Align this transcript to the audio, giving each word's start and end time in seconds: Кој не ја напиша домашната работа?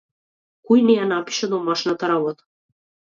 Кој 0.71 0.81
не 0.87 0.95
ја 0.95 1.05
напиша 1.11 1.51
домашната 1.53 2.11
работа? 2.13 2.49